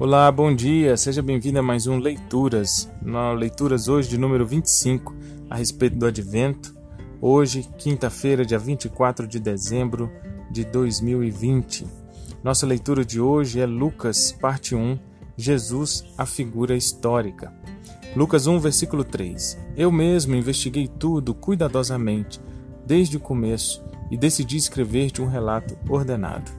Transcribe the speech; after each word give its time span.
Olá, 0.00 0.30
bom 0.30 0.54
dia, 0.54 0.96
seja 0.96 1.20
bem-vindo 1.20 1.58
a 1.58 1.62
mais 1.62 1.88
um 1.88 1.98
Leituras. 1.98 2.88
Na 3.02 3.32
Leituras 3.32 3.88
hoje 3.88 4.08
de 4.08 4.16
número 4.16 4.46
25, 4.46 5.12
a 5.50 5.56
respeito 5.56 5.96
do 5.96 6.06
Advento. 6.06 6.72
Hoje, 7.20 7.68
quinta-feira, 7.76 8.46
dia 8.46 8.60
24 8.60 9.26
de 9.26 9.40
dezembro 9.40 10.08
de 10.52 10.64
2020. 10.64 11.84
Nossa 12.44 12.64
leitura 12.64 13.04
de 13.04 13.20
hoje 13.20 13.58
é 13.58 13.66
Lucas, 13.66 14.30
parte 14.30 14.72
1, 14.72 14.96
Jesus, 15.36 16.04
a 16.16 16.24
figura 16.24 16.76
histórica. 16.76 17.52
Lucas 18.14 18.46
1, 18.46 18.56
versículo 18.60 19.02
3. 19.02 19.58
Eu 19.76 19.90
mesmo 19.90 20.36
investiguei 20.36 20.86
tudo 20.86 21.34
cuidadosamente, 21.34 22.40
desde 22.86 23.16
o 23.16 23.20
começo, 23.20 23.82
e 24.12 24.16
decidi 24.16 24.58
escrever-te 24.58 25.20
um 25.20 25.26
relato 25.28 25.76
ordenado. 25.88 26.52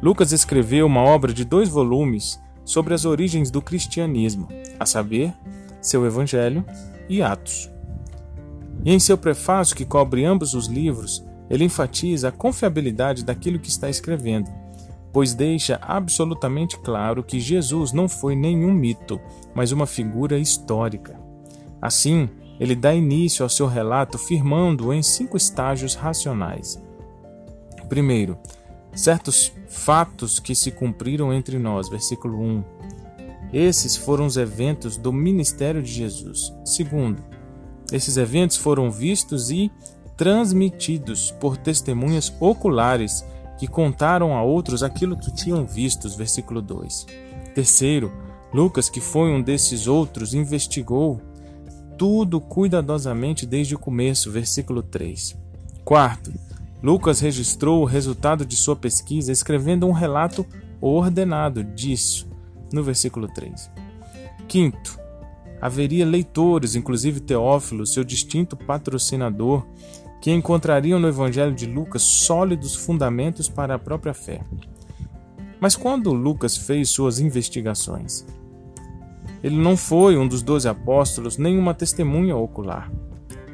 Lucas 0.00 0.32
escreveu 0.32 0.86
uma 0.86 1.02
obra 1.02 1.34
de 1.34 1.44
dois 1.44 1.68
volumes 1.68 2.40
sobre 2.66 2.92
as 2.92 3.06
origens 3.06 3.50
do 3.50 3.62
cristianismo, 3.62 4.48
a 4.78 4.84
saber, 4.84 5.32
seu 5.80 6.04
Evangelho 6.04 6.62
e 7.08 7.22
Atos. 7.22 7.70
E 8.84 8.92
em 8.92 8.98
seu 8.98 9.16
prefácio, 9.16 9.74
que 9.74 9.84
cobre 9.86 10.24
ambos 10.24 10.52
os 10.52 10.66
livros, 10.66 11.24
ele 11.48 11.64
enfatiza 11.64 12.28
a 12.28 12.32
confiabilidade 12.32 13.24
daquilo 13.24 13.58
que 13.58 13.70
está 13.70 13.88
escrevendo, 13.88 14.50
pois 15.12 15.32
deixa 15.32 15.78
absolutamente 15.80 16.76
claro 16.80 17.22
que 17.22 17.40
Jesus 17.40 17.92
não 17.92 18.08
foi 18.08 18.34
nenhum 18.34 18.72
mito, 18.72 19.20
mas 19.54 19.72
uma 19.72 19.86
figura 19.86 20.38
histórica. 20.38 21.18
Assim, 21.80 22.28
ele 22.58 22.74
dá 22.74 22.94
início 22.94 23.42
ao 23.42 23.48
seu 23.48 23.66
relato 23.66 24.18
firmando-o 24.18 24.92
em 24.92 25.02
cinco 25.02 25.36
estágios 25.36 25.94
racionais. 25.94 26.82
Primeiro, 27.88 28.36
certos 28.96 29.52
fatos 29.68 30.40
que 30.40 30.54
se 30.54 30.72
cumpriram 30.72 31.32
entre 31.32 31.58
nós. 31.58 31.88
Versículo 31.88 32.40
1. 32.40 32.64
Esses 33.52 33.96
foram 33.96 34.26
os 34.26 34.36
eventos 34.36 34.96
do 34.96 35.12
ministério 35.12 35.82
de 35.82 35.92
Jesus. 35.92 36.52
Segundo, 36.64 37.22
esses 37.92 38.16
eventos 38.16 38.56
foram 38.56 38.90
vistos 38.90 39.50
e 39.50 39.70
transmitidos 40.16 41.30
por 41.30 41.56
testemunhas 41.56 42.32
oculares 42.40 43.24
que 43.58 43.68
contaram 43.68 44.34
a 44.34 44.42
outros 44.42 44.82
aquilo 44.82 45.16
que 45.16 45.32
tinham 45.32 45.64
visto. 45.64 46.08
Versículo 46.16 46.60
2. 46.60 47.06
Terceiro, 47.54 48.12
Lucas, 48.52 48.88
que 48.88 49.00
foi 49.00 49.30
um 49.30 49.40
desses 49.40 49.86
outros, 49.86 50.34
investigou 50.34 51.20
tudo 51.96 52.40
cuidadosamente 52.40 53.46
desde 53.46 53.74
o 53.74 53.78
começo. 53.78 54.30
Versículo 54.30 54.82
3. 54.82 55.36
Quarto, 55.84 56.32
Lucas 56.82 57.20
registrou 57.20 57.82
o 57.82 57.86
resultado 57.86 58.44
de 58.44 58.56
sua 58.56 58.76
pesquisa 58.76 59.32
escrevendo 59.32 59.86
um 59.86 59.92
relato 59.92 60.46
ordenado 60.80 61.64
disso, 61.64 62.28
no 62.72 62.82
versículo 62.82 63.28
3. 63.28 63.70
Quinto, 64.46 64.98
haveria 65.60 66.04
leitores, 66.04 66.74
inclusive 66.74 67.20
Teófilo, 67.20 67.86
seu 67.86 68.04
distinto 68.04 68.56
patrocinador, 68.56 69.66
que 70.20 70.30
encontrariam 70.30 70.98
no 70.98 71.08
Evangelho 71.08 71.54
de 71.54 71.66
Lucas 71.66 72.02
sólidos 72.02 72.74
fundamentos 72.74 73.48
para 73.48 73.74
a 73.74 73.78
própria 73.78 74.14
fé. 74.14 74.40
Mas 75.60 75.74
quando 75.74 76.12
Lucas 76.12 76.56
fez 76.56 76.90
suas 76.90 77.18
investigações, 77.18 78.26
ele 79.42 79.56
não 79.56 79.76
foi 79.76 80.16
um 80.16 80.26
dos 80.26 80.42
doze 80.42 80.68
apóstolos 80.68 81.38
nem 81.38 81.58
uma 81.58 81.74
testemunha 81.74 82.36
ocular. 82.36 82.90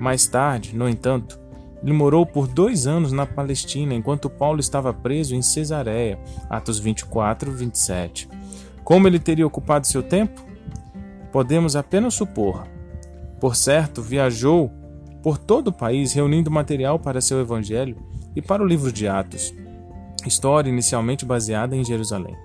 Mais 0.00 0.26
tarde, 0.26 0.74
no 0.74 0.88
entanto, 0.88 1.38
ele 1.82 1.92
morou 1.92 2.24
por 2.24 2.46
dois 2.46 2.86
anos 2.86 3.10
na 3.10 3.26
Palestina, 3.26 3.92
enquanto 3.92 4.30
Paulo 4.30 4.60
estava 4.60 4.94
preso 4.94 5.34
em 5.34 5.42
Cesareia. 5.42 6.18
Atos 6.48 6.78
24, 6.78 7.50
27. 7.50 8.28
Como 8.84 9.08
ele 9.08 9.18
teria 9.18 9.46
ocupado 9.46 9.86
seu 9.86 10.02
tempo? 10.02 10.44
Podemos 11.32 11.74
apenas 11.74 12.14
supor. 12.14 12.68
Por 13.40 13.56
certo, 13.56 14.00
viajou 14.00 14.70
por 15.22 15.38
todo 15.38 15.68
o 15.68 15.72
país 15.72 16.12
reunindo 16.12 16.50
material 16.50 16.98
para 16.98 17.20
seu 17.20 17.40
evangelho 17.40 17.96
e 18.34 18.40
para 18.40 18.62
o 18.62 18.66
livro 18.66 18.92
de 18.92 19.08
Atos, 19.08 19.52
história 20.26 20.70
inicialmente 20.70 21.24
baseada 21.24 21.76
em 21.76 21.84
Jerusalém. 21.84 22.36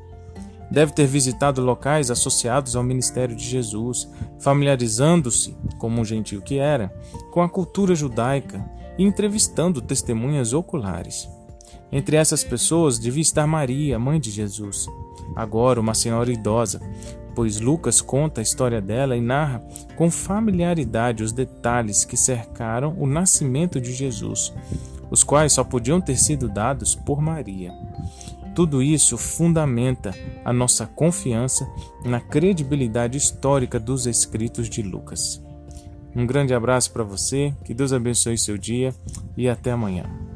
Deve 0.70 0.92
ter 0.92 1.08
visitado 1.08 1.62
locais 1.62 2.12
associados 2.12 2.76
ao 2.76 2.84
ministério 2.84 3.36
de 3.36 3.44
Jesus, 3.44 4.10
familiarizando-se, 4.40 5.56
como 5.78 6.02
um 6.02 6.06
gentio 6.06 6.42
que 6.42 6.58
era, 6.58 6.94
com 7.32 7.42
a 7.42 7.50
cultura 7.50 7.96
judaica 7.96 8.77
e 8.98 9.04
entrevistando 9.04 9.82
testemunhas 9.82 10.54
oculares. 10.54 11.30
Entre 11.92 12.18
essas 12.18 12.44
pessoas 12.44 13.00
devia 13.00 13.22
estar 13.22 13.48
Maria, 13.48 13.98
mãe 13.98 14.20
de 14.20 14.30
Jesus, 14.30 14.88
agora 15.36 15.80
uma 15.80 15.94
senhora 15.94 16.32
idosa, 16.32 16.82
pois 17.34 17.62
Lucas 17.62 18.02
conta 18.02 18.42
a 18.42 18.44
história 18.44 18.82
dela 18.82 19.16
e 19.16 19.22
narra 19.22 19.64
com 19.96 20.10
familiaridade 20.10 21.24
os 21.24 21.32
detalhes 21.32 22.04
que 22.04 22.18
cercaram 22.18 22.96
o 22.98 23.06
nascimento 23.06 23.80
de 23.80 23.94
Jesus, 23.94 24.54
os 25.10 25.24
quais 25.24 25.54
só 25.54 25.64
podiam 25.64 26.02
ter 26.02 26.18
sido 26.18 26.50
dados 26.50 26.96
por 26.96 27.22
Maria. 27.22 27.72
Tudo 28.54 28.82
isso 28.82 29.20
fundamenta 29.20 30.16
a 30.44 30.52
nossa 30.52 30.88
confiança 30.88 31.70
na 32.04 32.20
credibilidade 32.20 33.16
histórica 33.16 33.80
dos 33.80 34.08
escritos 34.08 34.68
de 34.68 34.82
Lucas. 34.82 35.40
Um 36.16 36.26
grande 36.26 36.54
abraço 36.54 36.92
para 36.92 37.04
você, 37.04 37.54
que 37.64 37.74
Deus 37.74 37.94
abençoe 37.94 38.38
seu 38.38 38.58
dia 38.58 38.94
e 39.36 39.48
até 39.48 39.72
amanhã. 39.72 40.27